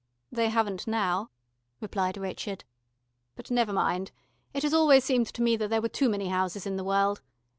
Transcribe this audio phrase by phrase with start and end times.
[0.31, 1.29] "They haven't now,"
[1.79, 2.63] replied Richard.
[3.35, 4.09] "But never mind.
[4.51, 7.21] It has always seemed to me that there were too many houses in the world.